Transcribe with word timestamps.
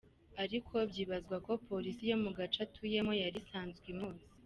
Ariko 0.43 0.73
byibazwa 0.89 1.35
ko 1.45 1.51
polisi 1.67 2.03
yo 2.11 2.17
mu 2.23 2.31
gace 2.37 2.57
atuyemo 2.65 3.11
yari 3.21 3.37
isanzwe 3.43 3.85
imuzi. 3.93 4.25